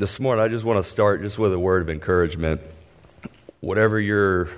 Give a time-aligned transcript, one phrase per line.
[0.00, 2.62] this morning, I just want to start just with a word of encouragement.
[3.60, 4.48] Whatever your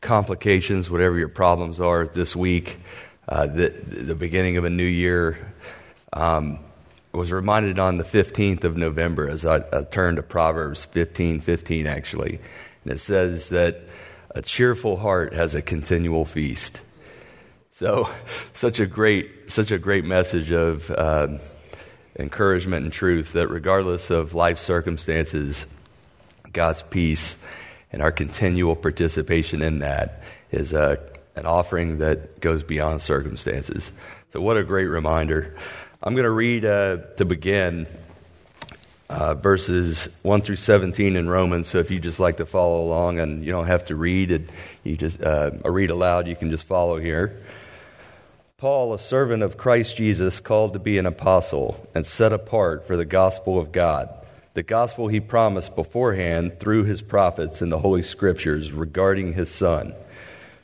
[0.00, 2.78] complications, whatever your problems are this week,
[3.28, 5.52] uh, the, the beginning of a new year,
[6.12, 6.60] um,
[7.12, 11.40] I was reminded on the 15th of November as I, I turned to Proverbs 15
[11.40, 12.38] 15, actually.
[12.84, 13.80] And it says that
[14.36, 16.80] a cheerful heart has a continual feast.
[17.72, 18.08] So,
[18.52, 21.38] such a great, such a great message of uh,
[22.20, 25.66] encouragement and truth that regardless of life circumstances,
[26.52, 27.36] God's peace
[27.92, 30.98] and our continual participation in that is a,
[31.36, 33.90] an offering that goes beyond circumstances.
[34.32, 35.56] So, what a great reminder.
[36.02, 37.86] I'm going to read uh, to begin
[39.08, 41.68] uh, verses 1 through 17 in Romans.
[41.68, 44.50] So, if you just like to follow along and you don't have to read it,
[44.84, 47.42] you just uh, read aloud, you can just follow here.
[48.60, 52.94] Paul, a servant of Christ Jesus, called to be an apostle and set apart for
[52.94, 54.10] the gospel of God,
[54.52, 59.94] the gospel he promised beforehand through his prophets in the Holy Scriptures regarding his Son,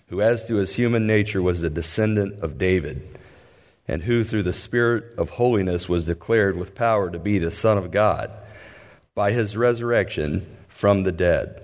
[0.08, 3.18] who, as to his human nature, was the descendant of David,
[3.88, 7.78] and who, through the Spirit of holiness, was declared with power to be the Son
[7.78, 8.30] of God
[9.14, 11.62] by his resurrection from the dead,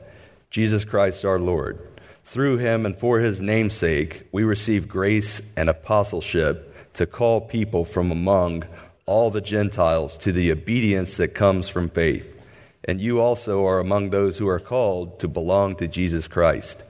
[0.48, 1.91] Jesus Christ our Lord
[2.25, 8.11] through him and for his namesake, we receive grace and apostleship to call people from
[8.11, 8.65] among
[9.06, 12.28] all the Gentiles to the obedience that comes from faith.
[12.84, 16.83] And you also are among those who are called to belong to Jesus Christ.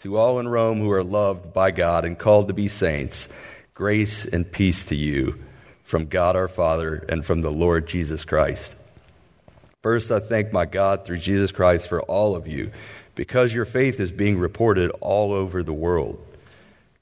[0.00, 3.28] To all in Rome who are loved by God and called to be saints,
[3.74, 5.38] grace and peace to you
[5.84, 8.74] from God our Father and from the Lord Jesus Christ.
[9.82, 12.70] First, I thank my God through Jesus Christ for all of you
[13.14, 16.24] because your faith is being reported all over the world.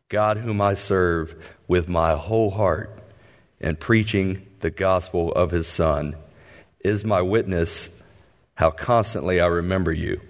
[0.09, 1.35] God, whom I serve
[1.69, 2.99] with my whole heart
[3.61, 6.17] and preaching the gospel of his Son,
[6.81, 7.91] is my witness
[8.55, 10.21] how constantly I remember you.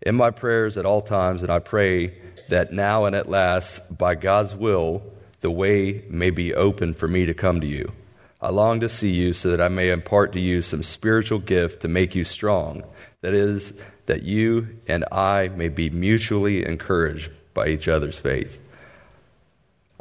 [0.00, 2.14] In my prayers at all times, and I pray
[2.48, 5.02] that now and at last, by God's will,
[5.40, 7.92] the way may be open for me to come to you.
[8.40, 11.82] I long to see you so that I may impart to you some spiritual gift
[11.82, 12.82] to make you strong.
[13.20, 13.72] That is,
[14.06, 18.60] that you and I may be mutually encouraged by each other's faith.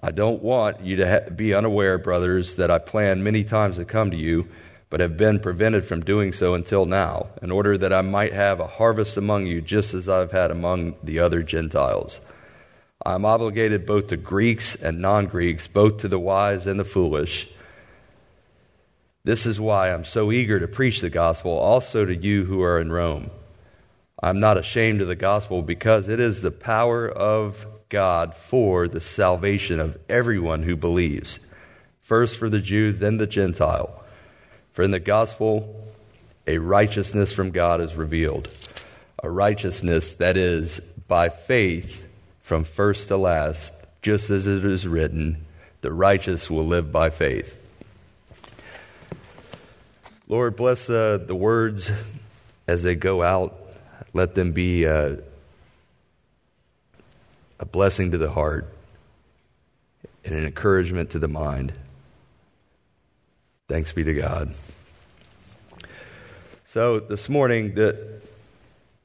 [0.03, 3.85] I don't want you to ha- be unaware, brothers, that I planned many times to
[3.85, 4.47] come to you,
[4.89, 8.59] but have been prevented from doing so until now, in order that I might have
[8.59, 12.19] a harvest among you, just as I've had among the other Gentiles.
[13.05, 16.85] I am obligated both to Greeks and non Greeks, both to the wise and the
[16.85, 17.47] foolish.
[19.23, 22.81] This is why I'm so eager to preach the gospel also to you who are
[22.81, 23.29] in Rome.
[24.21, 29.01] I'm not ashamed of the gospel because it is the power of God for the
[29.01, 31.39] salvation of everyone who believes.
[32.01, 34.03] First for the Jew, then the Gentile.
[34.73, 35.83] For in the gospel,
[36.45, 38.47] a righteousness from God is revealed.
[39.23, 42.05] A righteousness that is by faith
[42.41, 45.45] from first to last, just as it is written,
[45.81, 47.57] the righteous will live by faith.
[50.27, 51.91] Lord, bless the, the words
[52.67, 53.60] as they go out.
[54.13, 55.19] Let them be a,
[57.59, 58.73] a blessing to the heart
[60.25, 61.73] and an encouragement to the mind.
[63.69, 64.53] Thanks be to God.
[66.65, 68.21] So this morning, the,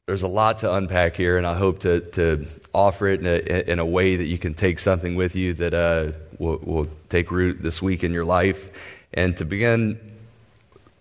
[0.06, 3.72] there's a lot to unpack here, and I hope to, to offer it in a,
[3.72, 7.30] in a way that you can take something with you that uh, will, will take
[7.30, 8.70] root this week in your life.
[9.14, 9.98] And to begin,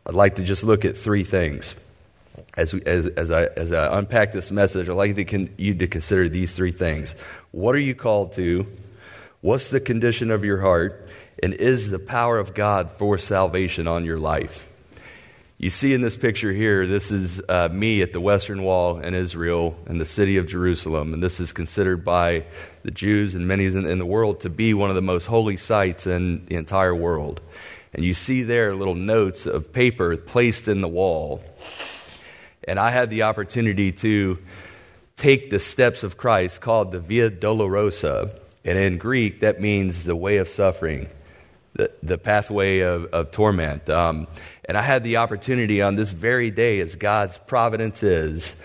[0.06, 1.76] I'd like to just look at three things
[2.56, 5.88] as, as, as, I, as I unpack this message, I'd like to con- you to
[5.88, 7.16] consider these three things.
[7.52, 8.68] What are you called to?
[9.42, 11.08] What's the condition of your heart?
[11.42, 14.68] And is the power of God for salvation on your life?
[15.58, 19.14] You see in this picture here, this is uh, me at the Western Wall in
[19.14, 21.14] Israel in the city of Jerusalem.
[21.14, 22.46] And this is considered by
[22.84, 25.56] the Jews and many in, in the world to be one of the most holy
[25.56, 27.40] sites in the entire world.
[27.94, 31.42] And you see there little notes of paper placed in the wall
[32.68, 34.38] and I had the opportunity to
[35.18, 38.38] take the steps of Christ called the Via Dolorosa.
[38.64, 41.08] And in Greek, that means the way of suffering,
[41.74, 43.90] the, the pathway of, of torment.
[43.90, 44.28] Um,
[44.66, 48.56] and I had the opportunity on this very day, as God's providence is,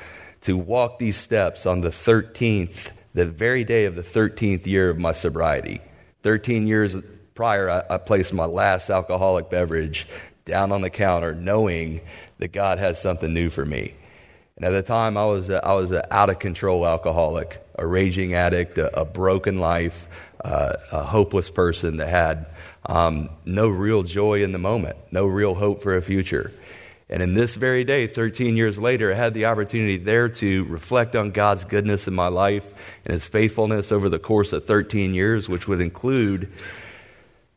[0.43, 4.99] to walk these steps on the 13th, the very day of the 13th year of
[4.99, 5.81] my sobriety.
[6.23, 6.97] 13 years
[7.35, 10.07] prior, I, I placed my last alcoholic beverage
[10.47, 12.01] down on the counter, knowing
[12.41, 13.95] that God has something new for me.
[14.57, 17.87] And at the time, I was a, I was an out of control alcoholic, a
[17.87, 20.09] raging addict, a, a broken life,
[20.45, 22.47] uh, a hopeless person that had
[22.85, 26.53] um, no real joy in the moment, no real hope for a future.
[27.09, 31.17] And in this very day, 13 years later, I had the opportunity there to reflect
[31.17, 32.65] on God's goodness in my life
[33.05, 36.53] and His faithfulness over the course of 13 years, which would include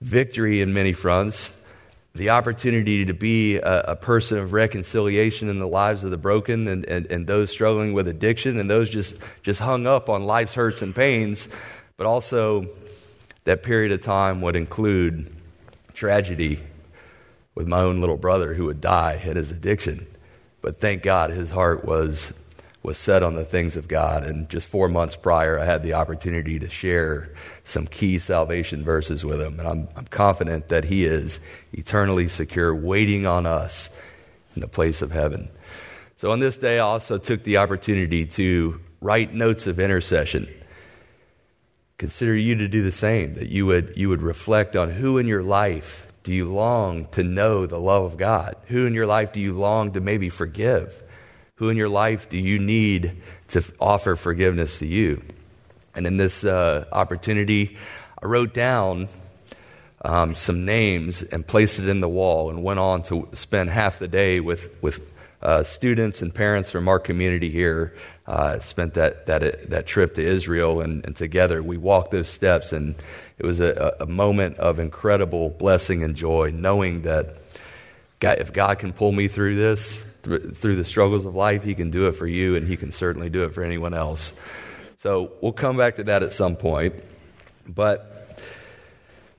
[0.01, 1.51] victory in many fronts,
[2.15, 6.67] the opportunity to be a, a, person of reconciliation in the lives of the broken
[6.67, 10.53] and, and, and those struggling with addiction and those just, just hung up on life's
[10.53, 11.47] hurts and pains,
[11.97, 12.67] but also
[13.45, 15.35] that period of time would include
[15.95, 16.59] tragedy
[17.55, 20.05] with my own little brother who would die in his addiction.
[20.61, 22.31] But thank God his heart was,
[22.83, 24.23] was set on the things of God.
[24.23, 27.33] And just four months prior, I had the opportunity to share
[27.63, 29.59] some key salvation verses with him.
[29.59, 31.39] And I'm, I'm confident that he is
[31.71, 33.89] eternally secure, waiting on us
[34.55, 35.49] in the place of heaven.
[36.17, 40.47] So on this day, I also took the opportunity to write notes of intercession.
[41.97, 45.27] Consider you to do the same, that you would, you would reflect on who in
[45.27, 48.55] your life do you long to know the love of God?
[48.67, 51.03] Who in your life do you long to maybe forgive?
[51.55, 55.21] Who in your life do you need to offer forgiveness to you?
[55.95, 57.77] And in this uh, opportunity,
[58.21, 59.09] I wrote down
[60.03, 63.99] um, some names and placed it in the wall and went on to spend half
[63.99, 65.01] the day with, with
[65.41, 67.95] uh, students and parents from our community here.
[68.25, 72.71] Uh, spent that, that, that trip to Israel, and, and together we walked those steps
[72.71, 72.95] and
[73.37, 77.35] it was a, a moment of incredible blessing and joy, knowing that
[78.19, 81.91] God, if God can pull me through this, through the struggles of life, He can
[81.91, 84.31] do it for you, and He can certainly do it for anyone else.
[85.03, 86.95] So we'll come back to that at some point.
[87.67, 88.39] But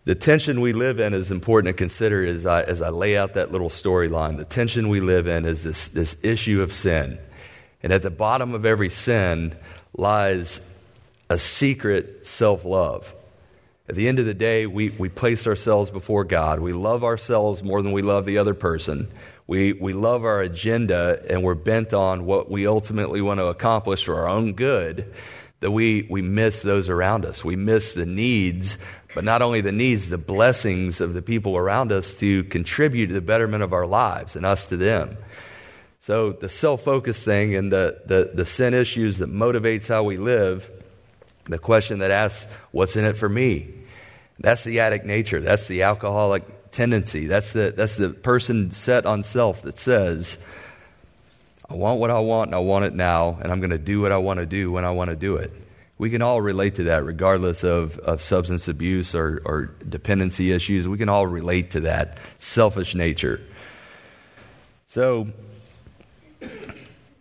[0.04, 3.32] the tension we live in is important to consider as I, as I lay out
[3.32, 4.36] that little storyline.
[4.36, 7.18] The tension we live in is this, this issue of sin.
[7.82, 9.56] And at the bottom of every sin
[9.96, 10.60] lies
[11.30, 13.14] a secret self love.
[13.88, 16.60] At the end of the day, we, we place ourselves before God.
[16.60, 19.08] We love ourselves more than we love the other person.
[19.46, 24.04] We, we love our agenda and we're bent on what we ultimately want to accomplish
[24.04, 25.12] for our own good,
[25.64, 27.42] that we, we miss those around us.
[27.42, 28.76] We miss the needs,
[29.14, 33.14] but not only the needs, the blessings of the people around us to contribute to
[33.14, 35.16] the betterment of our lives and us to them.
[36.02, 40.18] So the self focused thing and the, the, the sin issues that motivates how we
[40.18, 40.70] live
[41.46, 43.72] the question that asks, What's in it for me?
[44.38, 45.40] That's the addict nature.
[45.40, 47.26] That's the alcoholic tendency.
[47.26, 50.36] That's the, that's the person set on self that says,
[51.68, 54.00] I want what I want and I want it now, and I'm going to do
[54.00, 55.52] what I want to do when I want to do it.
[55.96, 60.88] We can all relate to that, regardless of, of substance abuse or, or dependency issues.
[60.88, 63.40] We can all relate to that selfish nature.
[64.88, 65.28] So,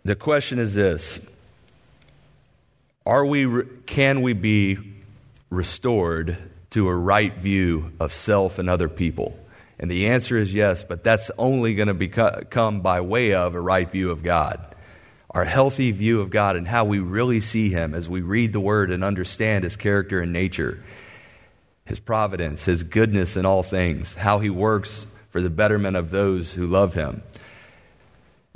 [0.04, 1.20] the question is this
[3.06, 4.78] are we, can we be
[5.50, 6.36] restored
[6.70, 9.38] to a right view of self and other people?
[9.84, 13.60] And the answer is yes, but that's only going to come by way of a
[13.60, 14.74] right view of God.
[15.28, 18.60] Our healthy view of God and how we really see Him as we read the
[18.60, 20.82] Word and understand His character and nature,
[21.84, 26.54] His providence, His goodness in all things, how He works for the betterment of those
[26.54, 27.22] who love Him.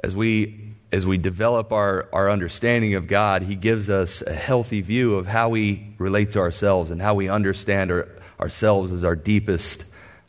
[0.02, 4.80] As we as we develop our, our understanding of God, He gives us a healthy
[4.80, 8.08] view of how we relate to ourselves and how we understand our,
[8.40, 9.84] ourselves as our deepest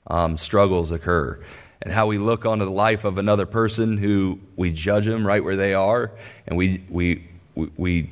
[0.09, 1.39] um, struggles occur.
[1.81, 5.43] And how we look onto the life of another person who we judge them right
[5.43, 6.11] where they are,
[6.45, 8.09] and we, we, we,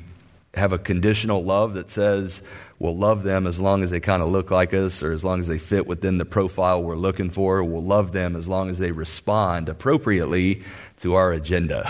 [0.54, 2.42] have a conditional love that says
[2.78, 5.40] we'll love them as long as they kind of look like us or as long
[5.40, 7.62] as they fit within the profile we're looking for.
[7.62, 10.64] We'll love them as long as they respond appropriately
[11.00, 11.88] to our agenda.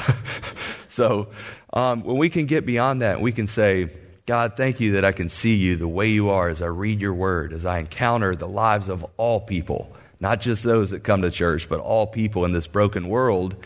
[0.88, 1.28] so
[1.72, 3.88] um, when we can get beyond that, we can say,
[4.28, 7.00] God, thank you that I can see you the way you are as I read
[7.00, 11.22] your word, as I encounter the lives of all people, not just those that come
[11.22, 13.56] to church, but all people in this broken world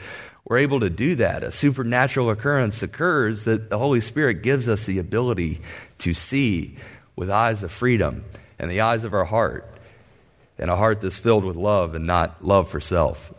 [0.45, 1.42] we're able to do that.
[1.45, 5.61] A supernatural occurrence occurs that the Holy Spirit gives us the ability
[5.99, 6.76] to see
[7.16, 8.25] with eyes of freedom
[8.59, 9.69] and the eyes of our heart,
[10.59, 13.33] and a heart that's filled with love and not love for self.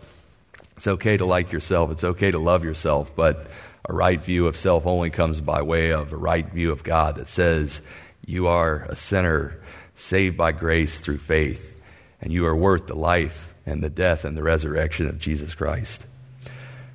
[0.75, 3.47] It's okay to like yourself, it's okay to love yourself, but
[3.85, 7.15] a right view of self only comes by way of a right view of God
[7.17, 7.81] that says,
[8.25, 9.59] You are a sinner
[9.95, 11.75] saved by grace through faith,
[12.21, 16.05] and you are worth the life and the death and the resurrection of Jesus Christ.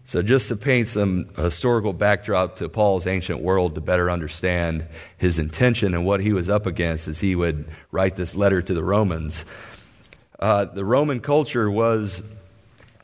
[0.07, 4.87] So, just to paint some historical backdrop to Paul's ancient world to better understand
[5.19, 8.73] his intention and what he was up against as he would write this letter to
[8.73, 9.45] the Romans,
[10.41, 12.23] uh, the Roman culture was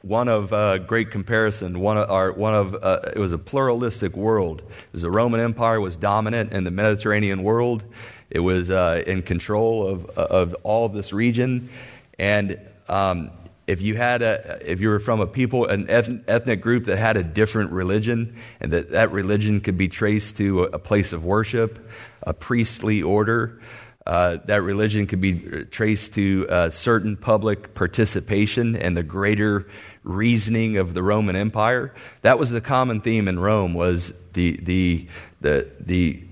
[0.04, 1.80] one of uh, great comparison.
[1.80, 4.62] One of, or one of uh, it was a pluralistic world.
[4.92, 7.82] As the Roman Empire was dominant in the Mediterranean world,
[8.30, 11.70] it was uh, in control of of all of this region,
[12.18, 13.30] and um,
[13.66, 17.16] if you had a if you were from a people an ethnic group that had
[17.16, 21.90] a different religion and that that religion could be traced to a place of worship
[22.22, 23.58] a priestly order
[24.06, 29.66] uh, that religion could be traced to uh, certain public participation and the greater
[30.04, 31.92] reasoning of the roman empire
[32.22, 35.08] that was the common theme in rome was the the
[35.40, 36.22] the, the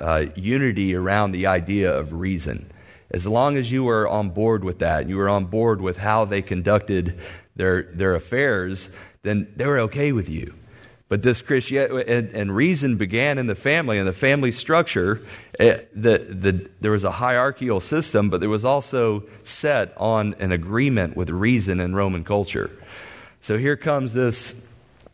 [0.00, 2.70] uh, unity around the idea of reason
[3.14, 6.24] as long as you were on board with that, you were on board with how
[6.24, 7.16] they conducted
[7.54, 8.88] their, their affairs,
[9.22, 10.52] then they were okay with you.
[11.08, 15.20] But this Christianity and, and, reason began in the family and the family structure.
[15.60, 20.34] It, eh, the, the, there was a hierarchical system, but there was also set on
[20.40, 22.70] an agreement with reason in Roman culture.
[23.44, 24.54] So here comes this,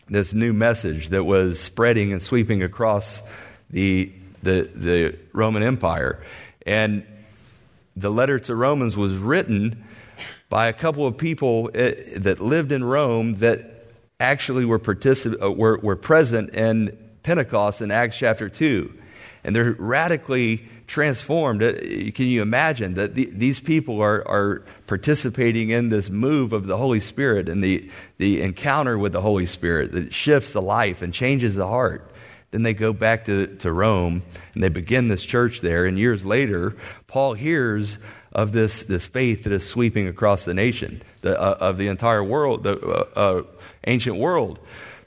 [0.09, 3.21] this new message that was spreading and sweeping across
[3.71, 4.13] the,
[4.45, 6.25] the, the Roman Empire.
[6.65, 7.05] And
[7.97, 9.85] the letter to Romans was written
[10.49, 13.89] by a couple of people eh, that lived in Rome that
[14.21, 18.97] actually were, particip- uh, were, were present in Pentecost in Acts chapter 2.
[19.43, 21.63] And they're radically transformed.
[21.63, 26.67] Eh, can you imagine that the, these people are, are participating in this move of
[26.67, 31.01] the Holy Spirit and the, the encounter with the Holy Spirit that shifts the life
[31.01, 32.05] and changes the heart?
[32.51, 35.85] Then they go back to, to Rome and they begin this church there.
[35.85, 36.75] And years later,
[37.07, 37.97] Paul hears
[38.33, 42.25] of this, this faith that is sweeping across the nation, the, uh, of the entire
[42.25, 43.43] world, the uh, uh,
[43.87, 44.59] ancient world.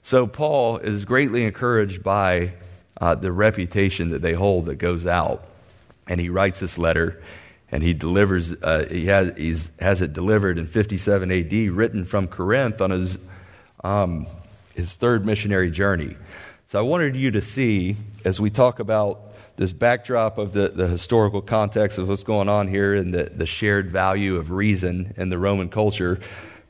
[0.01, 2.53] So Paul is greatly encouraged by
[3.01, 5.49] uh, the reputation that they hold that goes out.
[6.07, 7.21] And he writes this letter
[7.71, 12.81] and he delivers, uh, he has, has it delivered in 57 AD, written from Corinth
[12.81, 13.17] on his,
[13.83, 14.27] um,
[14.75, 16.15] his third missionary journey.
[16.67, 20.87] So I wanted you to see, as we talk about this backdrop of the, the
[20.87, 25.29] historical context of what's going on here and the, the shared value of reason in
[25.29, 26.19] the Roman culture,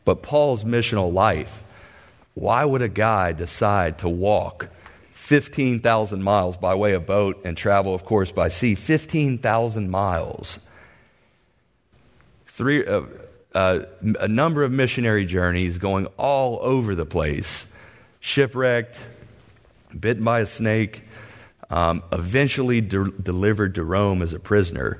[0.06, 1.64] but Paul's missional life.
[2.34, 4.70] Why would a guy decide to walk
[5.24, 8.76] 15,000 miles by way of boat and travel, of course, by sea?
[8.76, 10.60] 15,000 miles.
[12.46, 13.04] Three, uh,
[13.56, 13.80] uh,
[14.20, 17.66] a number of missionary journeys going all over the place,
[18.20, 19.00] shipwrecked,
[19.98, 21.04] bitten by a snake,
[21.70, 25.00] um, eventually de- delivered to Rome as a prisoner.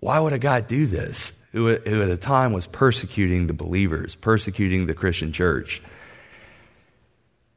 [0.00, 4.16] Why would a guy do this who, who at the time was persecuting the believers,
[4.16, 5.80] persecuting the Christian church?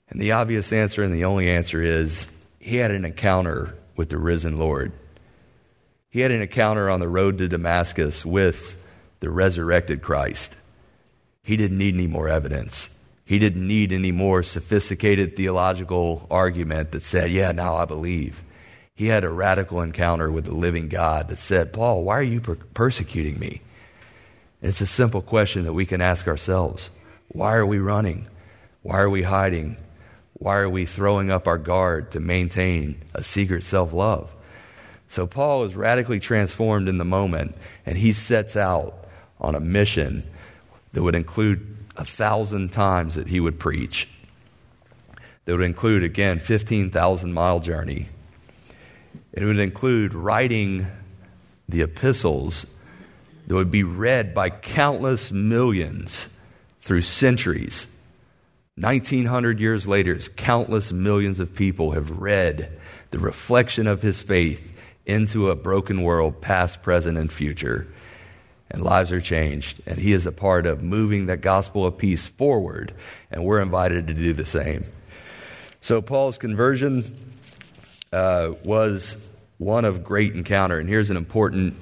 [0.10, 2.28] And the obvious answer and the only answer is
[2.60, 4.92] he had an encounter with the risen Lord.
[6.10, 8.78] He had an encounter on the road to Damascus with
[9.20, 10.56] the resurrected Christ.
[11.44, 12.90] He didn't need any more evidence.
[13.26, 18.44] He didn't need any more sophisticated theological argument that said, Yeah, now I believe.
[18.94, 22.40] He had a radical encounter with the living God that said, Paul, why are you
[22.40, 23.62] per- persecuting me?
[24.62, 26.92] It's a simple question that we can ask ourselves.
[27.28, 28.28] Why are we running?
[28.84, 29.78] Why are we hiding?
[30.38, 34.32] Why are we throwing up our guard to maintain a secret self love?
[35.08, 39.06] So, Paul is radically transformed in the moment, and he sets out
[39.40, 40.30] on a mission
[40.94, 44.10] that would include a thousand times that he would preach.
[45.46, 48.08] That would include, again, 15,000 mile journey.
[49.32, 50.88] It would include writing
[51.70, 52.66] the epistles
[53.48, 56.28] that would be read by countless millions
[56.82, 57.88] through centuries.
[58.78, 62.78] 1900 years later, countless millions of people have read
[63.12, 67.88] the reflection of his faith into a broken world, past, present, and future
[68.70, 69.82] and lives are changed.
[69.86, 72.94] And he is a part of moving that gospel of peace forward,
[73.32, 74.86] and we're invited to do the same.
[75.82, 77.16] So, Paul's conversion
[78.12, 79.18] uh, was
[79.58, 80.80] one of great encounter.
[80.80, 81.76] And here's an important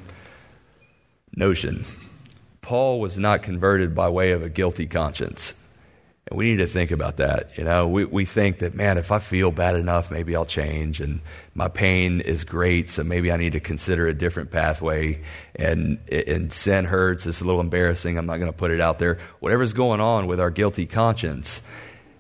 [1.35, 1.85] notion
[2.61, 5.53] Paul was not converted by way of a guilty conscience.
[6.27, 7.57] And we need to think about that.
[7.57, 11.01] You know, we, we think that, man, if I feel bad enough, maybe I'll change.
[11.01, 11.19] And
[11.53, 15.21] my pain is great, so maybe I need to consider a different pathway.
[15.55, 17.25] And, and sin hurts.
[17.25, 18.17] It's a little embarrassing.
[18.17, 19.19] I'm not going to put it out there.
[19.41, 21.61] Whatever's going on with our guilty conscience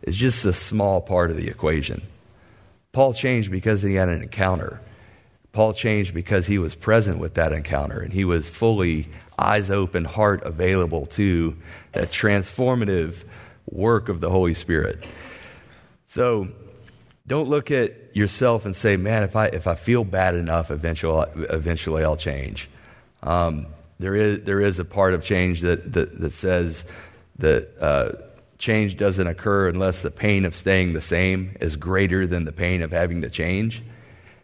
[0.01, 2.01] is just a small part of the equation.
[2.91, 4.81] Paul changed because he had an encounter.
[5.53, 9.07] Paul changed because he was present with that encounter and he was fully
[9.37, 11.55] eyes open, heart available to
[11.93, 13.23] that transformative
[13.65, 15.05] work of the Holy Spirit.
[16.07, 16.47] So
[17.25, 21.27] don't look at yourself and say, man, if I, if I feel bad enough, eventually,
[21.49, 22.69] eventually I'll change.
[23.21, 23.67] Um,
[23.99, 26.83] there, is, there is a part of change that, that, that says
[27.39, 28.11] that uh,
[28.57, 32.81] change doesn't occur unless the pain of staying the same is greater than the pain
[32.81, 33.81] of having to change.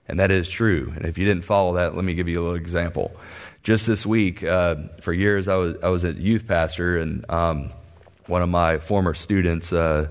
[0.07, 0.91] And that is true.
[0.95, 3.15] And if you didn't follow that, let me give you a little example.
[3.61, 7.69] Just this week, uh, for years, I was, I was a youth pastor, and um,
[8.29, 10.09] one of my former students, a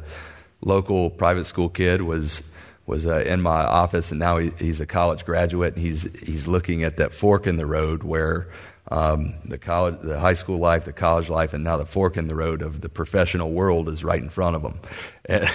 [0.61, 2.43] local private school kid, was
[2.87, 6.47] was uh, in my office, and now he, he's a college graduate, and he's he's
[6.47, 8.49] looking at that fork in the road where
[8.91, 12.27] um, the college, the high school life, the college life, and now the fork in
[12.27, 14.81] the road of the professional world is right in front of him.
[15.31, 15.47] And,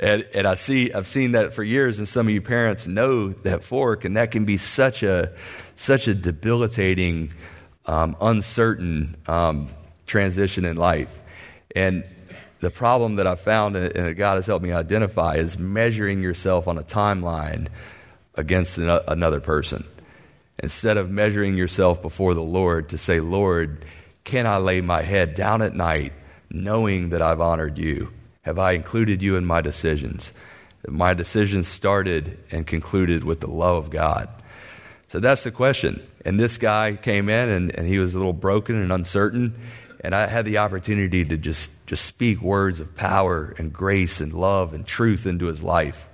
[0.00, 3.28] and, and I see, I've seen that for years, and some of you parents know
[3.28, 5.32] that fork, and that can be such a
[5.76, 7.32] such a debilitating,
[7.86, 9.68] um, uncertain um,
[10.06, 11.16] transition in life.
[11.74, 12.04] And
[12.60, 16.66] the problem that I found and that God has helped me identify is measuring yourself
[16.66, 17.68] on a timeline
[18.34, 19.84] against another person.
[20.58, 23.84] Instead of measuring yourself before the Lord to say, Lord,
[24.22, 26.12] can I lay my head down at night
[26.50, 28.12] knowing that I've honored you?
[28.42, 30.32] Have I included you in my decisions?
[30.86, 34.28] My decisions started and concluded with the love of God.
[35.08, 36.02] So that's the question.
[36.24, 39.54] And this guy came in and, and he was a little broken and uncertain.
[40.04, 44.34] And I had the opportunity to just, just speak words of power and grace and
[44.34, 46.06] love and truth into his life.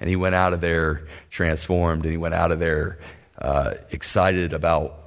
[0.00, 2.98] And he went out of there transformed, and he went out of there
[3.40, 5.00] uh, excited about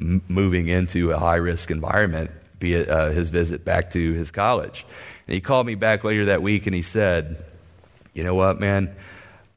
[0.00, 4.30] m- moving into a high risk environment, be it uh, his visit back to his
[4.30, 4.86] college.
[5.26, 7.44] And he called me back later that week and he said,
[8.14, 8.96] You know what, man?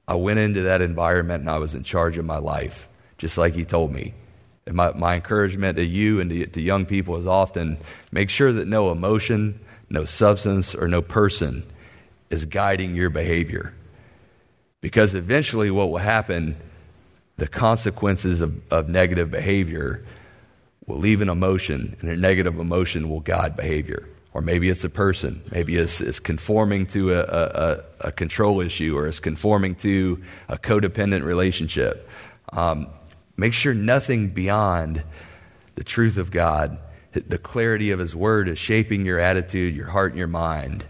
[0.10, 3.56] I went into that environment and I was in charge of my life, just like
[3.56, 4.14] he told me.
[4.66, 7.78] And my, my encouragement to you and to, to young people is often
[8.12, 11.64] make sure that no emotion, no substance, or no person
[12.30, 13.74] is guiding your behavior.
[14.82, 16.58] Because eventually, what will happen,
[17.38, 20.06] the consequences of, of negative behavior
[20.86, 24.08] will leave an emotion, and a negative emotion will guide behavior.
[24.34, 25.42] Or maybe it's a person.
[25.52, 30.58] Maybe it's, it's conforming to a, a, a, control issue, or it's conforming to a
[30.58, 32.10] codependent relationship.
[32.52, 32.88] Um,
[33.38, 35.04] Make sure nothing beyond
[35.76, 36.78] the truth of God,
[37.12, 40.86] the clarity of His Word, is shaping your attitude, your heart, and your mind.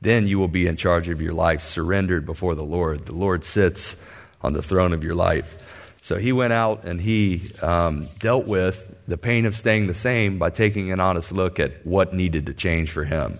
[0.00, 3.06] Then you will be in charge of your life, surrendered before the Lord.
[3.06, 3.96] The Lord sits
[4.40, 5.58] on the throne of your life.
[6.02, 10.38] So he went out and he um, dealt with the pain of staying the same
[10.38, 13.38] by taking an honest look at what needed to change for him.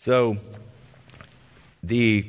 [0.00, 0.38] So,
[1.82, 2.26] the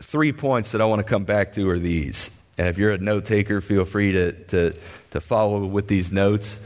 [0.00, 2.30] three points that I want to come back to are these.
[2.62, 4.72] And if you're a note taker, feel free to, to,
[5.10, 6.60] to follow with these notes.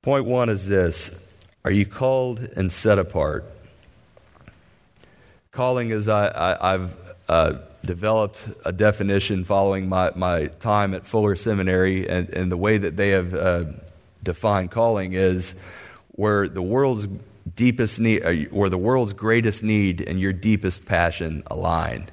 [0.00, 1.10] Point one is this
[1.66, 3.44] Are you called and set apart?
[5.50, 6.96] Calling is I, have
[7.28, 7.52] uh,
[7.84, 12.96] developed a definition following my, my time at Fuller Seminary, and, and the way that
[12.96, 13.64] they have uh,
[14.22, 15.54] defined calling is
[16.12, 17.06] where the world's
[17.54, 22.08] deepest need, or the world's greatest need and your deepest passion align.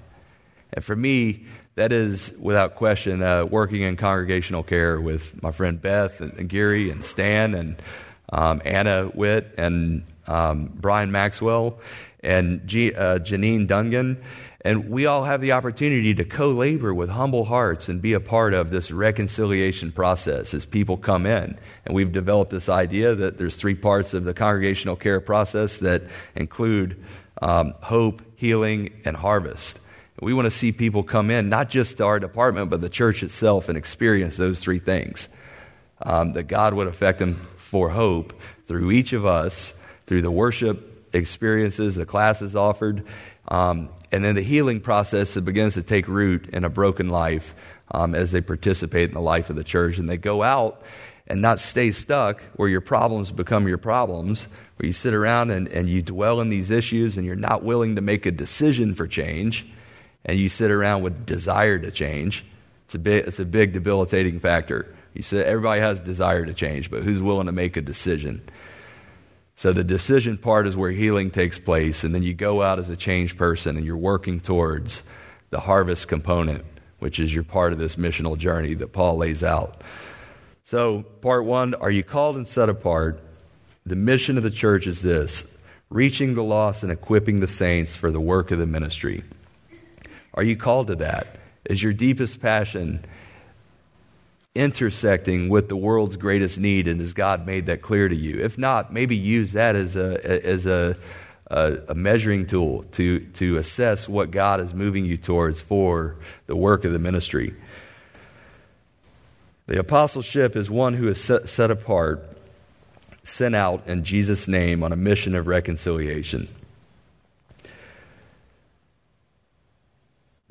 [0.73, 5.81] And for me, that is, without question, uh, working in congregational care with my friend
[5.81, 7.81] Beth and, and Gary and Stan and
[8.31, 11.79] um, Anna Witt and um, Brian Maxwell
[12.21, 14.21] and G, uh, Janine Dungan.
[14.65, 18.21] And we all have the opportunity to co labor with humble hearts and be a
[18.21, 21.57] part of this reconciliation process as people come in.
[21.85, 26.03] And we've developed this idea that there's three parts of the congregational care process that
[26.35, 27.03] include
[27.41, 29.79] um, hope, healing, and harvest.
[30.23, 33.23] We want to see people come in, not just to our department, but the church
[33.23, 35.27] itself, and experience those three things.
[36.01, 38.33] Um, that God would affect them for hope
[38.67, 39.73] through each of us,
[40.05, 43.05] through the worship experiences, the classes offered,
[43.47, 47.55] um, and then the healing process that begins to take root in a broken life
[47.91, 49.97] um, as they participate in the life of the church.
[49.97, 50.81] And they go out
[51.27, 55.67] and not stay stuck where your problems become your problems, where you sit around and,
[55.69, 59.07] and you dwell in these issues and you're not willing to make a decision for
[59.07, 59.65] change
[60.25, 62.45] and you sit around with desire to change,
[62.85, 64.93] it's a big, it's a big debilitating factor.
[65.13, 68.41] You said everybody has desire to change, but who's willing to make a decision?
[69.55, 72.89] So the decision part is where healing takes place, and then you go out as
[72.89, 75.03] a changed person and you're working towards
[75.51, 76.65] the harvest component,
[76.99, 79.81] which is your part of this missional journey that Paul lays out.
[80.63, 83.21] So, part one are you called and set apart?
[83.85, 85.43] The mission of the church is this
[85.89, 89.23] reaching the lost and equipping the saints for the work of the ministry.
[90.33, 91.37] Are you called to that?
[91.65, 93.05] Is your deepest passion
[94.55, 98.39] intersecting with the world's greatest need, and has God made that clear to you?
[98.39, 100.95] If not, maybe use that as a, as a,
[101.47, 106.17] a, measuring tool to, to assess what God is moving you towards for
[106.47, 107.55] the work of the ministry.
[109.67, 112.27] The apostleship is one who is set, set apart,
[113.23, 116.49] sent out in Jesus' name on a mission of reconciliation.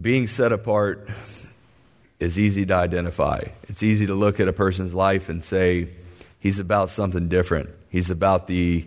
[0.02, 1.08] Being set apart
[2.20, 3.44] is easy to identify.
[3.68, 5.88] It's easy to look at a person's life and say,
[6.38, 7.70] he's about something different.
[7.88, 8.86] He's about the,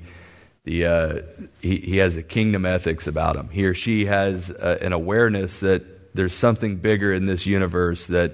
[0.66, 1.22] The, uh,
[1.62, 3.50] he, he has a kingdom ethics about him.
[3.50, 8.32] He or she has uh, an awareness that there's something bigger in this universe that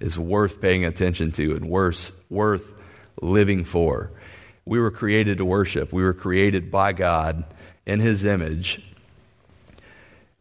[0.00, 2.64] is worth paying attention to and worth, worth
[3.20, 4.10] living for.
[4.64, 5.92] We were created to worship.
[5.92, 7.44] We were created by God
[7.84, 8.82] in His image.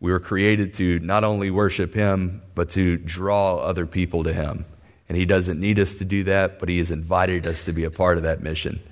[0.06, 4.66] We were created to not only worship Him, but to draw other people to Him.
[5.10, 7.86] And He doesn't need us to do that, but He has invited us to be
[7.86, 8.84] a part of that mission.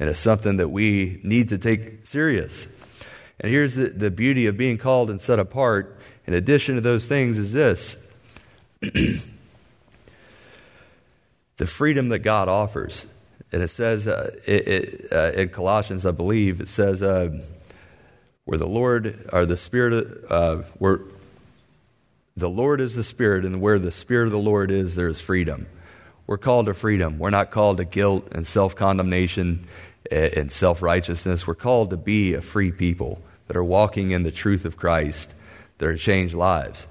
[0.00, 2.66] And it's something that we need to take serious.
[3.38, 7.06] And here's the, the beauty of being called and set apart, in addition to those
[7.06, 7.96] things, is this
[8.80, 9.20] the
[11.68, 13.06] freedom that God offers.
[13.52, 17.42] And it says uh, it, it, uh, in Colossians, I believe, it says, uh,
[18.48, 21.00] where the Lord, or the Spirit, uh, where
[22.34, 25.20] the Lord is the Spirit, and where the Spirit of the Lord is, there is
[25.20, 25.66] freedom.
[26.26, 27.18] We're called to freedom.
[27.18, 29.66] We're not called to guilt and self condemnation
[30.10, 31.46] and self righteousness.
[31.46, 35.30] We're called to be a free people that are walking in the truth of Christ,
[35.76, 36.86] that are changed lives.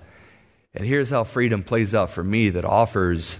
[0.75, 3.39] And here's how freedom plays out for me that offers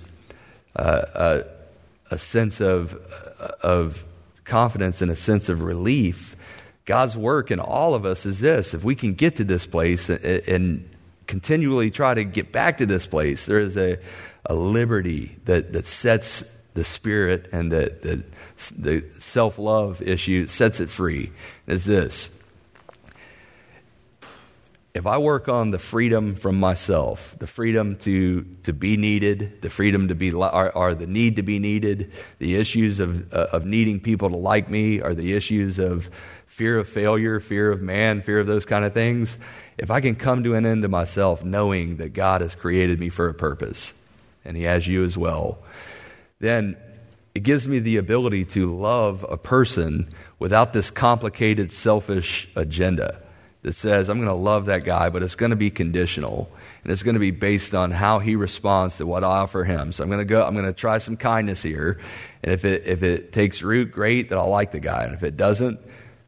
[0.76, 2.96] uh, a, a sense of,
[3.62, 4.04] of
[4.44, 6.34] confidence and a sense of relief.
[6.88, 10.10] God's work in all of us is this if we can get to this place
[10.10, 10.90] and,
[11.28, 13.98] continually try to get back to this place, there is a,
[14.46, 16.42] a liberty that, that sets
[16.74, 21.34] the spirit and the, the, the self love issue, sets it free.
[21.68, 22.30] Is this
[24.98, 29.70] if I work on the freedom from myself, the freedom to, to be needed, the
[29.70, 33.64] freedom to be, or, or the need to be needed, the issues of, uh, of
[33.64, 36.10] needing people to like me, or the issues of
[36.58, 39.38] fear of failure, fear of man, fear of those kind of things,
[39.78, 43.10] if I can come to an end to myself knowing that God has created me
[43.10, 43.94] for a purpose,
[44.44, 45.60] and He has you as well,
[46.40, 46.76] then
[47.36, 53.22] it gives me the ability to love a person without this complicated, selfish agenda
[53.62, 56.50] that says, I'm going to love that guy, but it's going to be conditional.
[56.84, 59.92] And it's going to be based on how he responds to what I offer him.
[59.92, 62.00] So I'm going to go, I'm going to try some kindness here.
[62.42, 65.04] And if it, if it takes root, great, then I'll like the guy.
[65.04, 65.80] And if it doesn't,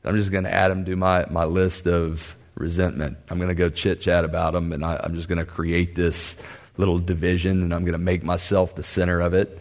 [0.04, 3.18] I'm just going to add them to my, my list of resentment.
[3.30, 5.96] I'm going to go chit chat about them, and I, I'm just going to create
[5.96, 6.36] this
[6.78, 9.60] little division, and I'm going to make myself the center of it.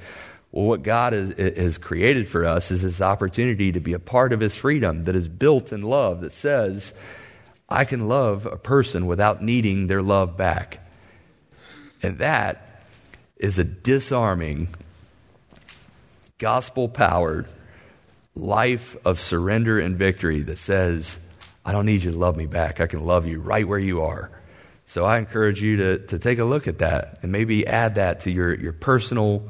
[0.52, 4.32] Well, what God has, has, created for us is this opportunity to be a part
[4.32, 6.92] of His freedom that is built in love, that says,
[7.68, 10.80] I can love a person without needing their love back.
[12.02, 12.84] And that
[13.36, 14.68] is a disarming,
[16.38, 17.48] gospel powered
[18.38, 21.18] life of surrender and victory that says,
[21.64, 22.80] I don't need you to love me back.
[22.80, 24.30] I can love you right where you are.
[24.86, 28.20] So I encourage you to, to take a look at that and maybe add that
[28.22, 29.46] to your, your personal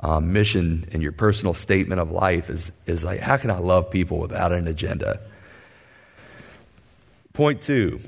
[0.00, 3.90] um, mission and your personal statement of life is, is like, how can I love
[3.90, 5.20] people without an agenda?
[7.34, 8.00] Point two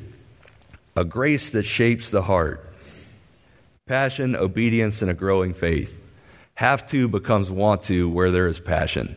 [0.96, 2.66] a grace that shapes the heart.
[3.86, 5.96] Passion, obedience, and a growing faith.
[6.54, 9.16] Have to becomes want to where there is passion.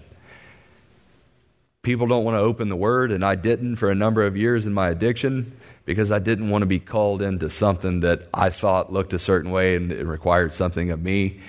[1.84, 4.66] People don't want to open the word, and I didn't for a number of years
[4.66, 5.52] in my addiction
[5.84, 9.52] because I didn't want to be called into something that I thought looked a certain
[9.52, 11.42] way and it required something of me.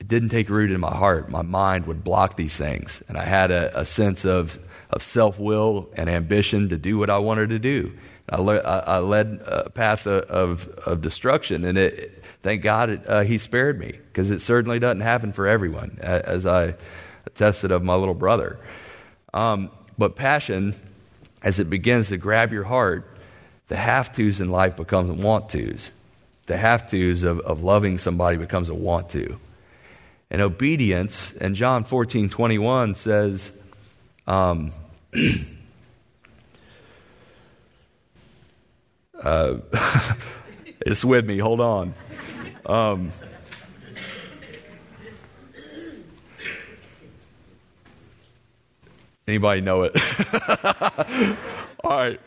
[0.00, 1.28] It didn't take root in my heart.
[1.28, 5.38] My mind would block these things, and I had a, a sense of of self
[5.38, 7.92] will and ambition to do what I wanted to do.
[8.30, 13.20] I, le- I led a path of, of destruction, and it, thank God it, uh,
[13.20, 16.76] He spared me because it certainly doesn't happen for everyone, as I
[17.26, 18.58] attested of my little brother.
[19.34, 20.74] Um, but passion,
[21.42, 23.08] as it begins to grab your heart,
[23.68, 25.90] the have tos in life becomes want tos.
[26.46, 29.38] The have tos of, of loving somebody becomes a want to.
[30.30, 33.52] And obedience, and John 14 21 says,
[34.26, 34.72] um,
[39.22, 39.56] uh,
[40.80, 41.38] it's with me.
[41.38, 41.94] Hold on.
[42.64, 43.12] Um,
[49.32, 49.96] anybody know it?
[51.82, 52.20] All right.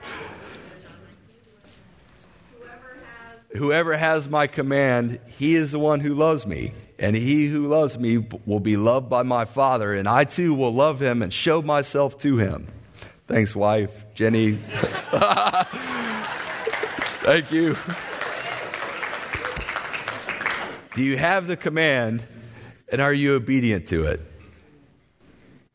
[3.56, 6.74] Whoever has my command, he is the one who loves me.
[6.98, 10.74] And he who loves me will be loved by my Father, and I too will
[10.74, 12.68] love him and show myself to him.
[13.28, 14.06] Thanks, wife.
[14.14, 14.54] Jenny.
[17.22, 17.78] Thank you.
[20.96, 22.26] Do you have the command,
[22.90, 24.22] and are you obedient to it?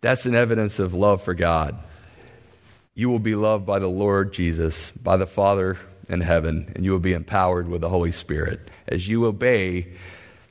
[0.00, 1.76] That's an evidence of love for God.
[2.94, 5.76] You will be loved by the Lord Jesus, by the Father
[6.08, 9.88] in heaven, and you will be empowered with the Holy Spirit as you obey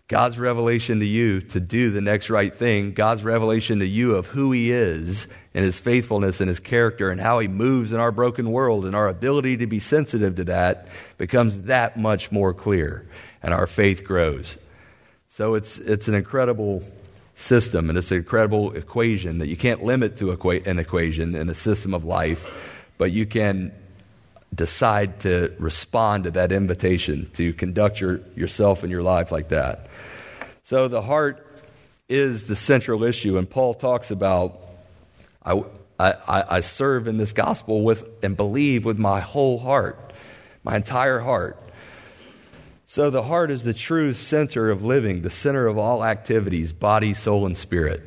[0.08, 4.28] God's revelation to you to do the next right thing, God's revelation to you of
[4.28, 8.12] who He is and His faithfulness and His character and how He moves in our
[8.12, 13.08] broken world and our ability to be sensitive to that becomes that much more clear
[13.42, 14.58] and our faith grows.
[15.28, 16.84] So it's, it's an incredible
[17.40, 21.56] system and it's an incredible equation that you can't limit to an equation in a
[21.56, 22.46] system of life,
[22.98, 23.72] but you can
[24.54, 29.88] decide to respond to that invitation to conduct your, yourself and your life like that.
[30.64, 31.64] So the heart
[32.10, 34.60] is the central issue, and Paul talks about
[35.46, 35.64] I,
[35.98, 40.14] I, I serve in this gospel with and believe with my whole heart,
[40.64, 41.58] my entire heart.
[42.92, 47.14] So the heart is the true center of living, the center of all activities, body,
[47.14, 48.02] soul, and spirit.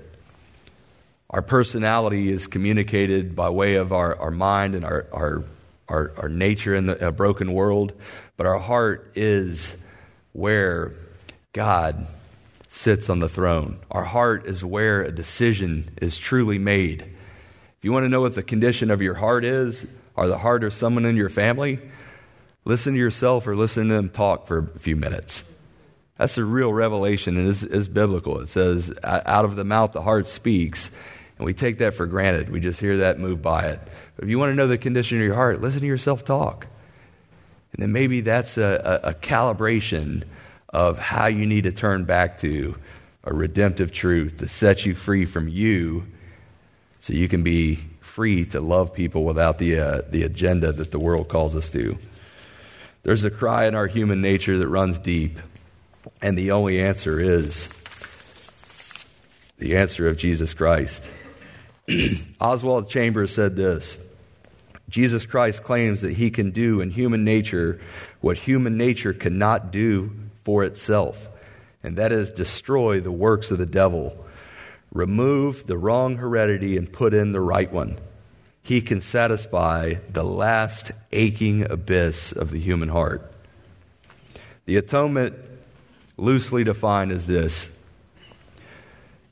[1.31, 5.45] Our personality is communicated by way of our, our mind and our, our,
[5.89, 7.93] our, our nature in the, a broken world,
[8.37, 9.77] but our heart is
[10.33, 10.91] where
[11.53, 12.09] God
[12.69, 13.79] sits on the throne.
[13.89, 17.03] Our heart is where a decision is truly made.
[17.03, 20.65] If you want to know what the condition of your heart is, or the heart
[20.65, 21.79] of someone in your family,
[22.65, 25.45] listen to yourself or listen to them talk for a few minutes.
[26.19, 28.41] That's a real revelation and it's, it's biblical.
[28.41, 30.91] It says, out of the mouth the heart speaks.
[31.39, 32.51] And we take that for granted.
[32.51, 33.81] We just hear that move by it.
[34.15, 36.67] But if you want to know the condition of your heart, listen to yourself talk.
[37.73, 40.25] And then maybe that's a, a, a calibration
[40.69, 42.77] of how you need to turn back to
[43.25, 46.07] a redemptive truth to set you free from you
[47.01, 50.99] so you can be free to love people without the, uh, the agenda that the
[50.99, 51.99] world calls us to.
[53.05, 55.37] There's a cry in our human nature that runs deep,
[56.21, 57.69] and the only answer is
[59.59, 61.05] the answer of Jesus Christ.
[62.41, 63.99] Oswald Chambers said this
[64.89, 67.81] Jesus Christ claims that he can do in human nature
[68.21, 70.13] what human nature cannot do
[70.45, 71.29] for itself,
[71.83, 74.25] and that is destroy the works of the devil,
[74.93, 77.99] remove the wrong heredity, and put in the right one.
[78.63, 83.33] He can satisfy the last aching abyss of the human heart.
[84.67, 85.35] The atonement,
[86.17, 87.69] loosely defined, is this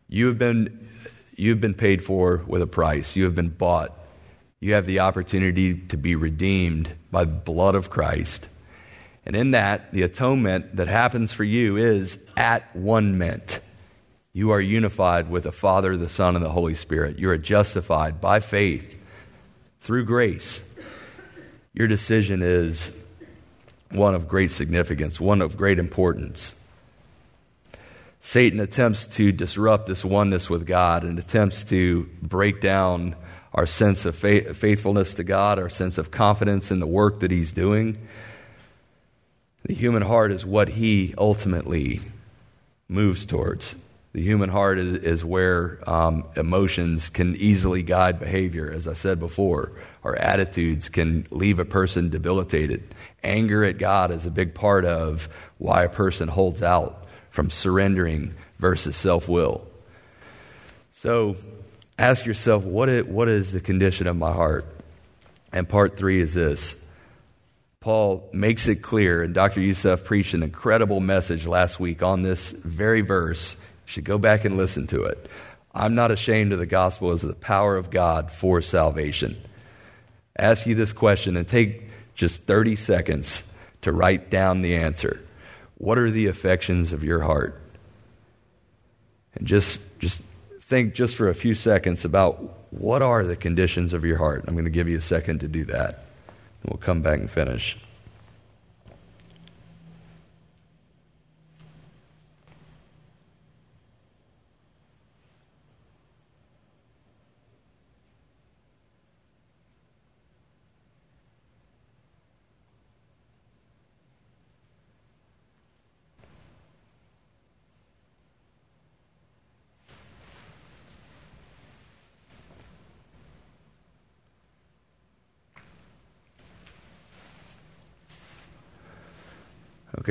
[0.08, 0.88] you have been,
[1.36, 3.96] you have been paid for with a price, you have been bought.
[4.62, 8.46] You have the opportunity to be redeemed by the blood of Christ.
[9.24, 13.60] And in that, the atonement that happens for you is at one ment.
[14.34, 17.18] You are unified with the Father, the Son, and the Holy Spirit.
[17.18, 18.99] You are justified by faith
[19.80, 20.62] through grace.
[21.72, 22.90] Your decision is
[23.90, 26.54] one of great significance, one of great importance.
[28.20, 33.16] Satan attempts to disrupt this oneness with God and attempts to break down
[33.54, 37.52] our sense of faithfulness to God, our sense of confidence in the work that He's
[37.52, 37.96] doing.
[39.64, 42.00] The human heart is what he ultimately
[42.88, 43.74] moves towards.
[44.12, 48.70] The human heart is, is where um, emotions can easily guide behavior.
[48.70, 52.94] As I said before, our attitudes can leave a person debilitated.
[53.22, 58.34] Anger at God is a big part of why a person holds out from surrendering
[58.58, 59.66] versus self will.
[60.94, 61.36] So
[61.98, 64.66] ask yourself, what is, what is the condition of my heart?
[65.52, 66.74] And part three is this
[67.80, 69.60] Paul makes it clear, and Dr.
[69.60, 73.56] Youssef preached an incredible message last week on this very verse.
[73.90, 75.28] Should go back and listen to it.
[75.74, 79.36] I'm not ashamed of the gospel as the power of God for salvation.
[80.38, 83.42] Ask you this question and take just 30 seconds
[83.82, 85.20] to write down the answer.
[85.76, 87.60] What are the affections of your heart?
[89.34, 90.22] And just, just
[90.60, 94.44] think just for a few seconds about what are the conditions of your heart.
[94.46, 96.04] I'm going to give you a second to do that.
[96.62, 97.76] And We'll come back and finish.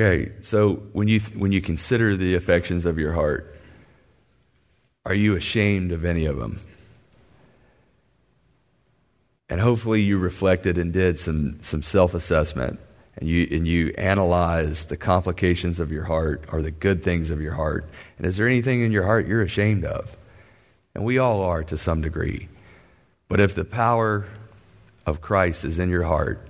[0.00, 3.54] Okay, so when you, when you consider the affections of your heart,
[5.04, 6.58] are you ashamed of any of them?
[9.50, 12.80] And hopefully you reflected and did some, some self assessment
[13.18, 17.42] and you, and you analyzed the complications of your heart or the good things of
[17.42, 17.86] your heart.
[18.16, 20.16] And is there anything in your heart you're ashamed of?
[20.94, 22.48] And we all are to some degree.
[23.28, 24.26] But if the power
[25.04, 26.49] of Christ is in your heart,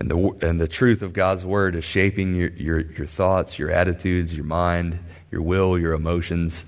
[0.00, 3.70] and the, and the truth of God's word is shaping your, your, your thoughts, your
[3.70, 4.98] attitudes, your mind,
[5.30, 6.64] your will, your emotions,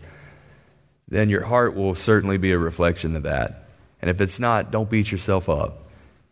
[1.09, 3.69] then your heart will certainly be a reflection of that.
[4.03, 5.83] And if it's not, don't beat yourself up.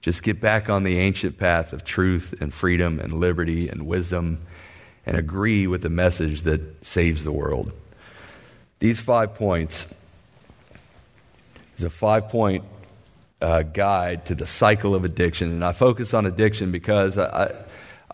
[0.03, 4.43] Just get back on the ancient path of truth and freedom and liberty and wisdom
[5.07, 7.73] and agree with the message that saves the world.
[8.79, 9.87] These five points
[11.79, 12.65] is a five point
[13.41, 15.51] uh, guide to the cycle of addiction.
[15.51, 17.65] And I focus on addiction because I,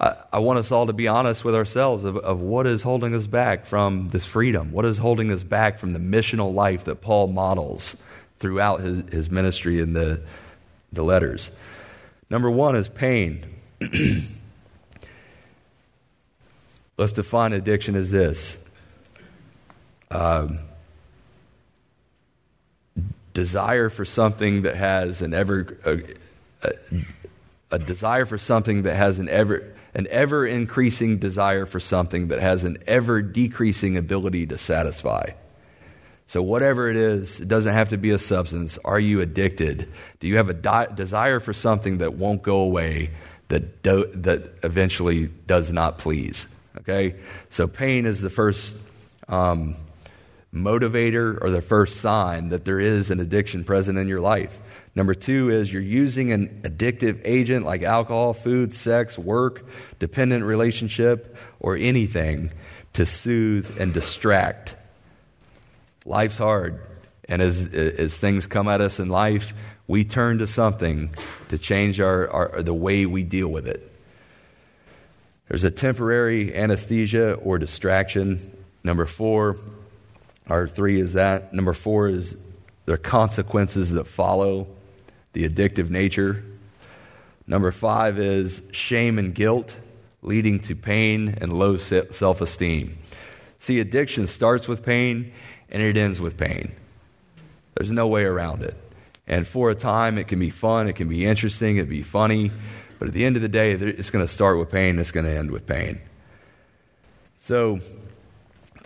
[0.00, 3.14] I, I want us all to be honest with ourselves of, of what is holding
[3.14, 7.00] us back from this freedom, what is holding us back from the missional life that
[7.00, 7.96] Paul models
[8.38, 10.20] throughout his, his ministry in the,
[10.92, 11.50] the letters.
[12.28, 13.54] Number one is pain.
[16.98, 18.56] Let's define addiction as this
[20.10, 20.60] um,
[23.36, 26.72] desire for something that has an ever a, a,
[27.72, 32.40] a desire for something that has an ever an ever increasing desire for something that
[32.40, 35.28] has an ever decreasing ability to satisfy.
[36.28, 38.78] So, whatever it is, it doesn't have to be a substance.
[38.86, 39.92] Are you addicted?
[40.18, 43.10] Do you have a di- desire for something that won't go away,
[43.48, 46.46] that, do- that eventually does not please?
[46.78, 47.16] Okay?
[47.50, 48.74] So, pain is the first
[49.28, 49.76] um,
[50.56, 54.58] motivator or the first sign that there is an addiction present in your life.
[54.94, 59.66] Number two is you're using an addictive agent like alcohol, food, sex, work,
[59.98, 62.50] dependent relationship, or anything
[62.94, 64.74] to soothe and distract.
[66.06, 66.80] Life's hard.
[67.28, 69.52] And as, as things come at us in life,
[69.86, 71.10] we turn to something
[71.48, 73.92] to change our, our, the way we deal with it.
[75.48, 78.64] There's a temporary anesthesia or distraction.
[78.82, 79.58] Number four,
[80.48, 81.52] our three is that.
[81.52, 82.36] Number four is
[82.84, 84.68] the consequences that follow
[85.32, 86.44] the addictive nature.
[87.46, 89.74] Number five is shame and guilt
[90.22, 92.98] leading to pain and low self esteem.
[93.58, 95.32] See, addiction starts with pain
[95.68, 96.72] and it ends with pain.
[97.74, 98.76] There's no way around it.
[99.26, 102.02] And for a time, it can be fun, it can be interesting, it can be
[102.02, 102.52] funny,
[102.98, 105.26] but at the end of the day, it's going to start with pain, it's going
[105.26, 106.00] to end with pain.
[107.40, 107.80] So,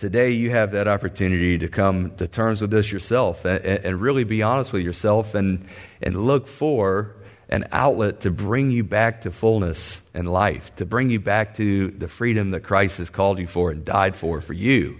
[0.01, 4.23] today you have that opportunity to come to terms with this yourself and, and, really
[4.23, 5.63] be honest with yourself and,
[6.01, 7.15] and look for
[7.49, 11.91] an outlet to bring you back to fullness and life, to bring you back to
[11.91, 14.97] the freedom that Christ has called you for and died for for you.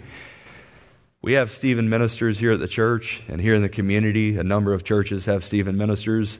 [1.24, 4.38] We have Stephen ministers here at the church and here in the community.
[4.38, 6.38] A number of churches have Stephen ministers.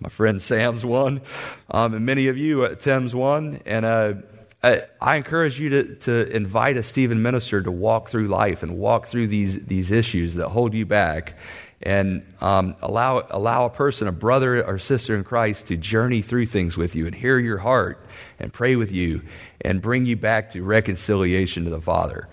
[0.00, 1.22] My friend Sam's one,
[1.70, 3.62] um, and many of you at Tim's one.
[3.64, 4.14] And uh,
[4.62, 8.78] I, I encourage you to, to invite a Stephen minister to walk through life and
[8.78, 11.34] walk through these, these issues that hold you back
[11.82, 16.46] and um, allow, allow a person, a brother or sister in Christ, to journey through
[16.46, 18.06] things with you and hear your heart
[18.38, 19.22] and pray with you
[19.60, 22.28] and bring you back to reconciliation to the Father.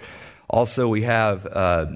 [0.50, 1.88] Also, we have uh,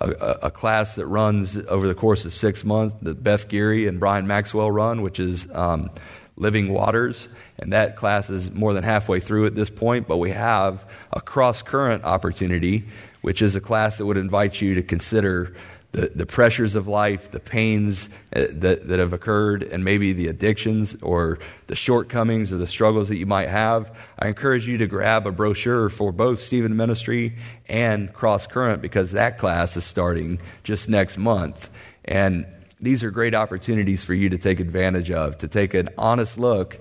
[0.00, 4.00] a, a, class that runs over the course of six months that Beth Geary and
[4.00, 5.90] Brian Maxwell run, which is um,
[6.36, 10.30] Living Waters and that class is more than halfway through at this point, but we
[10.30, 12.84] have a cross current opportunity,
[13.22, 15.54] which is a class that would invite you to consider
[15.92, 20.28] the, the pressures of life, the pains uh, that, that have occurred, and maybe the
[20.28, 23.96] addictions or the shortcomings or the struggles that you might have.
[24.18, 29.12] I encourage you to grab a brochure for both Stephen Ministry and Cross Current because
[29.12, 31.70] that class is starting just next month.
[32.04, 32.44] And
[32.80, 36.78] these are great opportunities for you to take advantage of, to take an honest look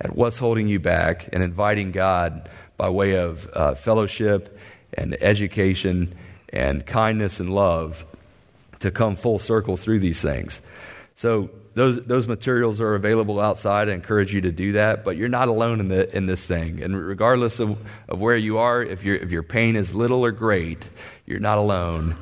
[0.00, 4.58] at what's holding you back and inviting God by way of uh, fellowship
[4.92, 6.14] and education
[6.50, 8.04] and kindness and love
[8.80, 10.60] to come full circle through these things.
[11.14, 13.88] So those those materials are available outside.
[13.88, 16.82] I encourage you to do that, but you're not alone in the in this thing.
[16.82, 20.32] And regardless of, of where you are, if your if your pain is little or
[20.32, 20.86] great,
[21.24, 22.16] you're not alone.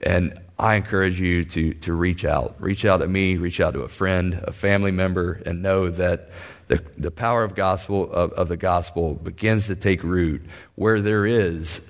[0.00, 2.56] And I encourage you to to reach out.
[2.58, 6.30] Reach out to me, reach out to a friend, a family member, and know that
[6.66, 10.42] the, the power of gospel of, of the gospel begins to take root
[10.74, 11.80] where there is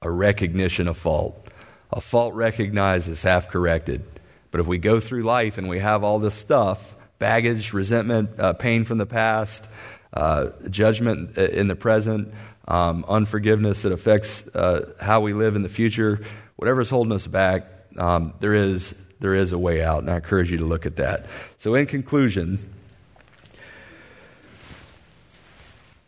[0.00, 1.48] a recognition of fault.
[1.92, 4.04] A fault recognized is half corrected.
[4.50, 8.52] But if we go through life and we have all this stuff baggage, resentment, uh,
[8.52, 9.66] pain from the past,
[10.12, 12.32] uh, judgment in the present,
[12.68, 16.20] um, unforgiveness that affects uh, how we live in the future,
[16.56, 20.00] whatever's holding us back, um, there, is, there is a way out.
[20.00, 21.26] And I encourage you to look at that.
[21.58, 22.74] So, in conclusion,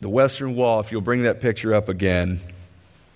[0.01, 2.41] the Western Wall, if you'll bring that picture up again,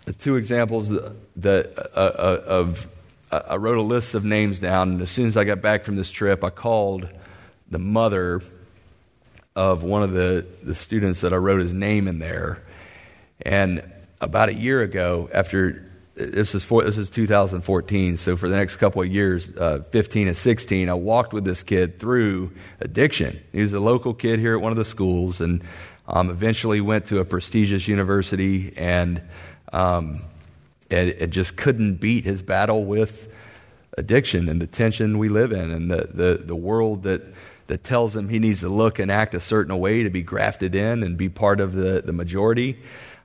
[0.07, 2.89] the two examples that, uh, uh, of,
[3.31, 5.85] uh, I wrote a list of names down, and as soon as I got back
[5.85, 7.09] from this trip, I called
[7.71, 8.43] the mother
[9.55, 12.63] of one of the, the students that I wrote his name in there.
[13.43, 13.83] And
[14.21, 15.90] about a year ago, after
[16.21, 20.29] this is for, this is 2014, so for the next couple of years, uh, 15
[20.29, 23.41] and 16, I walked with this kid through addiction.
[23.53, 25.63] He was a local kid here at one of the schools, and
[26.07, 29.23] um, eventually went to a prestigious university and,
[29.73, 30.23] um,
[30.91, 33.29] and, and just couldn't beat his battle with
[33.97, 37.23] addiction and the tension we live in and the, the, the world that,
[37.67, 40.75] that tells him he needs to look and act a certain way to be grafted
[40.75, 42.79] in and be part of the, the majority.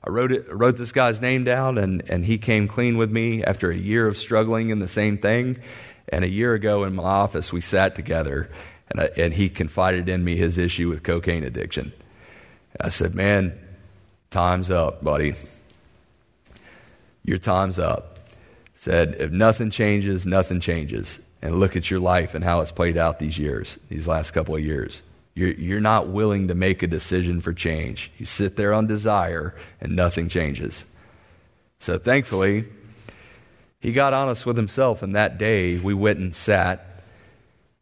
[0.06, 3.44] I wrote, it, wrote this guy's name down, and, and he came clean with me
[3.44, 5.58] after a year of struggling in the same thing.
[6.10, 8.52] And a year ago in my office, we sat together,
[8.90, 11.92] and, I, and he confided in me his issue with cocaine addiction.
[12.80, 13.60] I said, Man,
[14.30, 15.34] time's up, buddy.
[17.24, 18.20] Your time's up.
[18.76, 21.20] Said, If nothing changes, nothing changes.
[21.42, 24.56] And look at your life and how it's played out these years, these last couple
[24.56, 25.02] of years.
[25.36, 28.12] You're, you're not willing to make a decision for change.
[28.18, 30.86] You sit there on desire and nothing changes.
[31.80, 32.66] So thankfully,
[33.80, 37.04] he got honest with himself, and that day we went and sat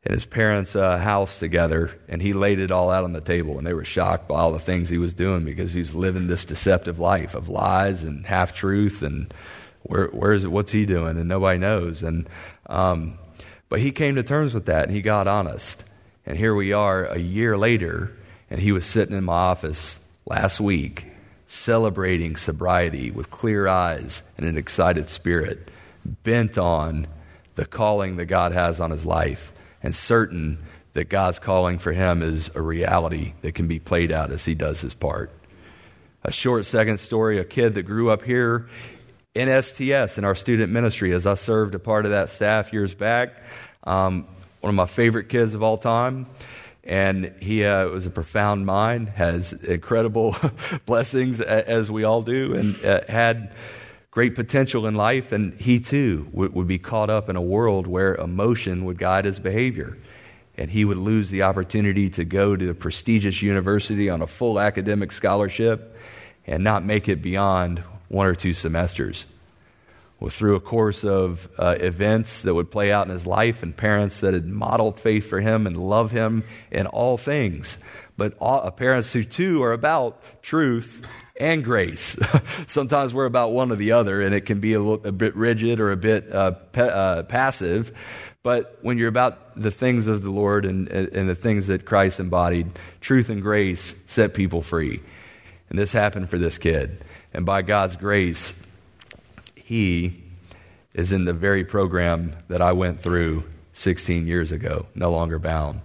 [0.05, 3.57] in his parents' uh, house together, and he laid it all out on the table.
[3.57, 6.27] And they were shocked by all the things he was doing because he was living
[6.27, 9.01] this deceptive life of lies and half truth.
[9.01, 9.33] And
[9.83, 10.51] where, where is it?
[10.51, 11.17] What's he doing?
[11.17, 12.03] And nobody knows.
[12.03, 12.27] And
[12.65, 13.17] um,
[13.69, 15.83] but he came to terms with that, and he got honest.
[16.25, 18.11] And here we are a year later,
[18.49, 21.07] and he was sitting in my office last week
[21.53, 25.69] celebrating sobriety with clear eyes and an excited spirit,
[26.03, 27.05] bent on
[27.53, 29.53] the calling that God has on his life,
[29.83, 30.57] and certain
[30.93, 34.55] that God's calling for him is a reality that can be played out as he
[34.55, 35.31] does his part.
[36.23, 38.67] A short second story a kid that grew up here
[39.35, 42.95] in STS in our student ministry as I served a part of that staff years
[42.95, 43.43] back.
[43.83, 44.27] Um,
[44.63, 46.25] one of my favorite kids of all time.
[46.85, 50.37] And he uh, was a profound mind, has incredible
[50.85, 53.53] blessings, as we all do, and uh, had
[54.09, 55.33] great potential in life.
[55.33, 59.25] And he too would, would be caught up in a world where emotion would guide
[59.25, 59.97] his behavior.
[60.57, 64.61] And he would lose the opportunity to go to a prestigious university on a full
[64.61, 65.97] academic scholarship
[66.47, 69.25] and not make it beyond one or two semesters
[70.29, 74.19] through a course of uh, events that would play out in his life and parents
[74.21, 77.77] that had modeled faith for him and love him in all things.
[78.17, 81.05] But all, uh, parents who, too, are about truth
[81.35, 82.15] and grace.
[82.67, 85.35] Sometimes we're about one or the other, and it can be a, little, a bit
[85.35, 87.91] rigid or a bit uh, pe- uh, passive.
[88.43, 92.19] But when you're about the things of the Lord and, and the things that Christ
[92.19, 95.01] embodied, truth and grace set people free.
[95.69, 97.03] And this happened for this kid.
[97.33, 98.53] And by God's grace,
[99.63, 100.23] he
[100.93, 105.81] is in the very program that I went through 16 years ago, no longer bound.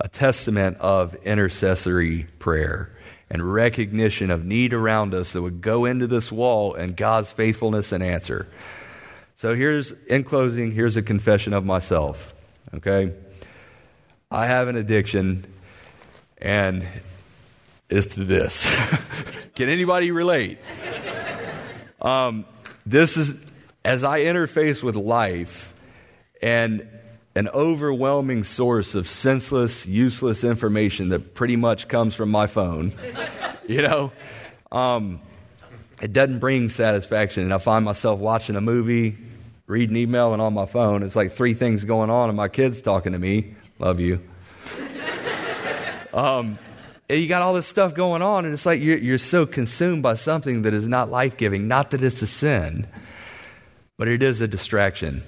[0.00, 2.96] A testament of intercessory prayer
[3.28, 7.92] and recognition of need around us that would go into this wall and God's faithfulness
[7.92, 8.46] and answer.
[9.36, 12.34] So here's, in closing, here's a confession of myself.
[12.74, 13.12] Okay?
[14.30, 15.52] I have an addiction,
[16.38, 16.86] and
[17.90, 18.64] it's to this.
[19.54, 20.58] Can anybody relate?
[22.00, 22.44] Um,
[22.84, 23.34] this is,
[23.84, 25.74] as I interface with life
[26.40, 26.86] and
[27.34, 32.92] an overwhelming source of senseless, useless information that pretty much comes from my phone,
[33.66, 34.12] you know,
[34.70, 35.20] um,
[36.00, 37.44] it doesn't bring satisfaction.
[37.44, 39.16] And I find myself watching a movie,
[39.66, 41.02] reading email, and on my phone.
[41.02, 43.54] It's like three things going on, and my kids talking to me.
[43.78, 44.20] Love you.
[46.12, 46.58] um,
[47.18, 50.14] you got all this stuff going on, and it's like you're, you're so consumed by
[50.14, 51.68] something that is not life giving.
[51.68, 52.86] Not that it's a sin,
[53.98, 55.22] but it is a distraction.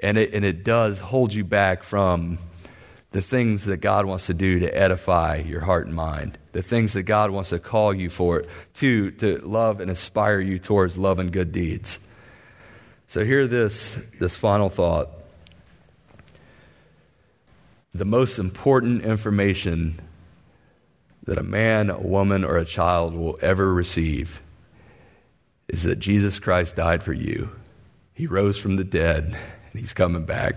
[0.00, 2.38] And it, and it does hold you back from
[3.12, 6.92] the things that God wants to do to edify your heart and mind, the things
[6.92, 11.18] that God wants to call you for, to, to love and aspire you towards love
[11.18, 11.98] and good deeds.
[13.08, 15.10] So, hear this, this final thought.
[17.92, 20.00] The most important information
[21.24, 24.40] that a man, a woman, or a child will ever receive
[25.68, 27.50] is that Jesus Christ died for you.
[28.14, 30.56] He rose from the dead, and He's coming back.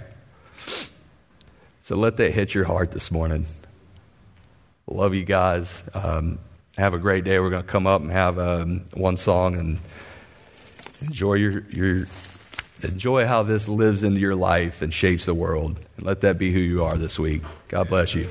[1.84, 3.46] So let that hit your heart this morning.
[4.88, 5.84] Love you guys.
[5.94, 6.40] Um,
[6.78, 7.40] have a great day.
[7.40, 9.80] We're going to come up and have um, one song and
[11.02, 12.08] enjoy your, your
[12.82, 15.78] enjoy how this lives into your life and shapes the world.
[15.98, 17.44] And let that be who you are this week.
[17.68, 18.30] God bless you.